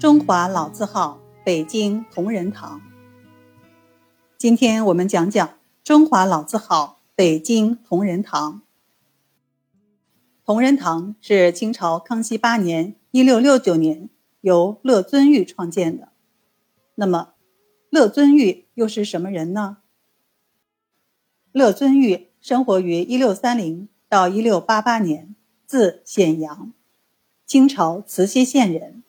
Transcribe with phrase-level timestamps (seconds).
[0.00, 2.80] 中华老字号北京同仁堂。
[4.38, 8.62] 今天我们讲讲中华老字号北京同仁堂。
[10.42, 14.08] 同仁堂是清朝康熙八年（一六六九年）
[14.40, 16.08] 由乐遵玉创建的。
[16.94, 17.34] 那么，
[17.90, 19.76] 乐遵玉又是什么人呢？
[21.52, 25.36] 乐遵玉生活于一六三零到一六八八年，
[25.66, 26.72] 字显阳，
[27.44, 29.02] 清朝慈溪县人。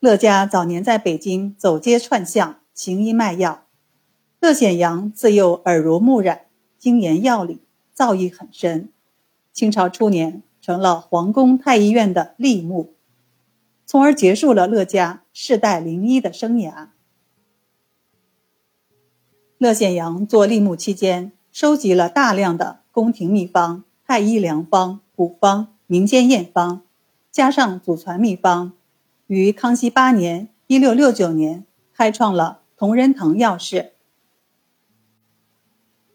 [0.00, 3.64] 乐家早年在北京走街串巷行医卖药。
[4.40, 6.46] 乐显阳自幼耳濡目染，
[6.78, 7.60] 精研药理，
[7.92, 8.88] 造诣很深。
[9.52, 12.94] 清朝初年成了皇宫太医院的吏目，
[13.84, 16.88] 从而结束了乐家世代灵医的生涯。
[19.58, 26.84] 乐显阳做吏目期间，收集了大量的宫廷秘方、太医良方、古方、民间验方，
[27.30, 28.72] 加上祖传秘方。
[29.30, 31.64] 于康熙八年（一六六九年）
[31.94, 33.92] 开创了同仁堂药室。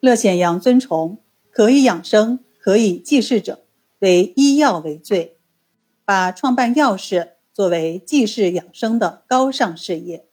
[0.00, 1.18] 乐显阳尊崇
[1.50, 3.66] 可以养生、可以济世者
[3.98, 5.36] 为医药为最，
[6.06, 10.24] 把创办药室作为济世养生的高尚事业。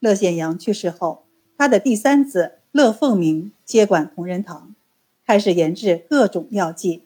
[0.00, 1.24] 乐显阳去世后，
[1.56, 4.74] 他的第三子乐凤鸣接管同仁堂，
[5.26, 7.04] 开始研制各种药剂。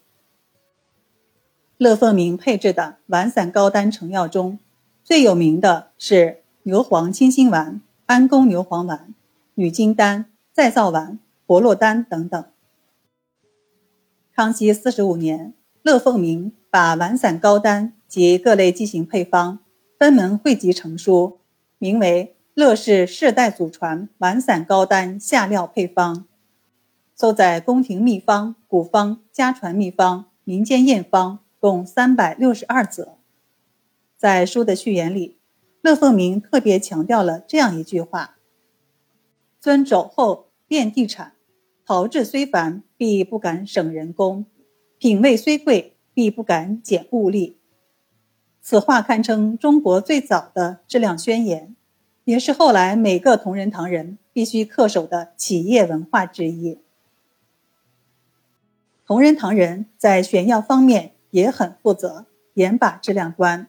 [1.85, 4.59] 乐凤鸣配制的丸散膏丹成药中，
[5.03, 9.13] 最有名的是牛黄清心丸、安宫牛黄丸、
[9.53, 12.43] 女金丹、再造丸、活络丹等等。
[14.35, 19.59] 康熙四十五年，乐凤鸣把丸散膏丹及各类剂型配方
[19.99, 21.37] 分门汇集成书，
[21.77, 26.17] 名为《乐氏世代祖传丸散膏丹下料配方》，
[27.21, 31.41] 收载宫廷秘方、古方、家传秘方、民间验方。
[31.65, 33.17] 共三百六十二则，
[34.19, 35.39] 在书的序言里，
[35.81, 38.37] 乐凤鸣特别强调了这样一句话
[39.63, 41.33] ：“尊肘后遍地产，
[41.87, 44.45] 炮制虽繁，必不敢省人工；
[44.99, 47.57] 品味虽贵，必不敢减物力。”
[48.61, 51.75] 此话堪称中国最早的质量宣言，
[52.25, 56.79] 也是后来每个同仁堂人必须恪守的企业文化之一。
[59.07, 61.14] 同仁堂人在选药方面。
[61.35, 63.67] 也很负责，严把质量关。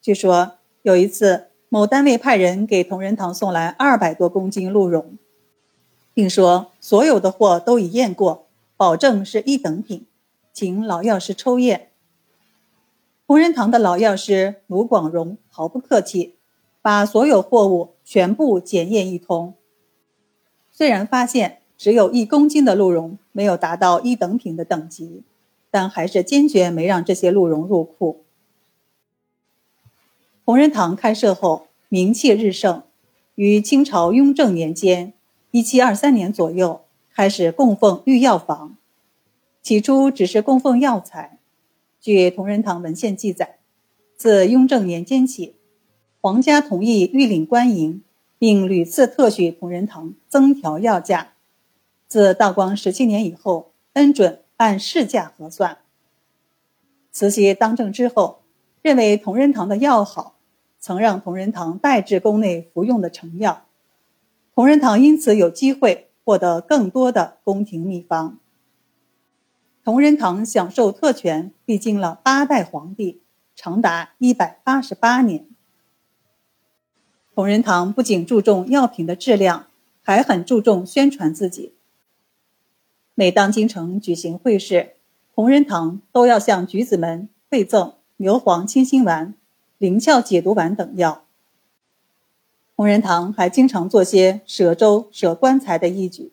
[0.00, 5.18] 据说有一次，某单位派人给同仁堂送来二百多公斤鹿茸，
[6.14, 8.46] 并说所有的货都已验过，
[8.78, 10.06] 保证是一等品，
[10.54, 11.90] 请老药师抽验。
[13.26, 16.36] 同仁堂的老药师卢广荣毫不客气，
[16.80, 19.52] 把所有货物全部检验一通。
[20.72, 25.22] 虽然发现只有一公斤的鹿茸没有达到一等品的等级。
[25.70, 28.24] 但还是坚决没让这些鹿茸入库。
[30.44, 32.82] 同仁堂开设后，名气日盛，
[33.36, 35.12] 于清朝雍正年间
[35.52, 36.82] （一七二三年左右）
[37.14, 38.76] 开始供奉御药房。
[39.62, 41.38] 起初只是供奉药材。
[42.00, 43.58] 据同仁堂文献记载，
[44.16, 45.54] 自雍正年间起，
[46.20, 48.02] 皇家同意御领官营，
[48.38, 51.34] 并屡次特许同仁堂增调药价。
[52.08, 54.40] 自道光十七年以后，恩准。
[54.60, 55.78] 按市价核算。
[57.10, 58.42] 慈禧当政之后，
[58.82, 60.36] 认为同仁堂的药好，
[60.78, 63.64] 曾让同仁堂代制宫内服用的成药，
[64.54, 68.38] 同仁堂因此有机会获得更多的宫廷秘方。
[69.82, 73.22] 同仁堂享受特权，历经了八代皇帝，
[73.56, 75.46] 长达一百八十八年。
[77.34, 79.68] 同仁堂不仅注重药品的质量，
[80.02, 81.72] 还很注重宣传自己。
[83.14, 84.94] 每当京城举行会试，
[85.34, 89.34] 同仁堂都要向举子们馈赠牛黄清心丸、
[89.78, 91.24] 灵窍解毒丸等药。
[92.76, 96.32] 同仁堂还经常做些舍粥、舍棺材的义举，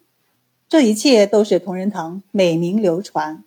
[0.70, 3.44] 这一切都是同仁堂美名流传。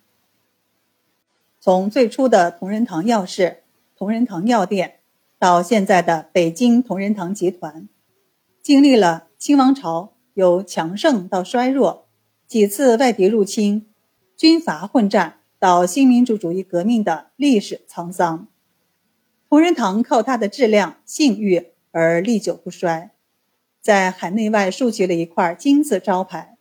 [1.60, 3.62] 从最初的同仁堂药室、
[3.96, 5.00] 同仁堂药店，
[5.38, 7.88] 到现在的北京同仁堂集团，
[8.62, 12.06] 经历了清王朝由强盛到衰弱。
[12.50, 13.86] 几次外敌入侵、
[14.36, 18.48] 军阀混战到新民主主义革命的历史沧桑，
[19.48, 23.12] 同仁堂靠它的质量、信誉而历久不衰，
[23.80, 26.58] 在海内外竖起了一块金字招牌，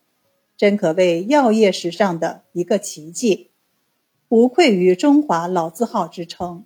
[0.56, 3.50] 真可谓药业史上的一个奇迹，
[4.28, 6.64] 无愧于中华老字号之称。